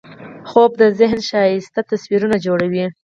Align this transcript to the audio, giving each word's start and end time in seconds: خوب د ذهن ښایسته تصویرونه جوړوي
خوب 0.49 0.71
د 0.81 0.83
ذهن 0.99 1.19
ښایسته 1.29 1.81
تصویرونه 1.91 2.37
جوړوي 2.45 2.85